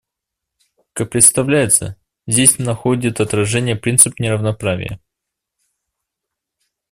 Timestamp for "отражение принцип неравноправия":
3.21-4.99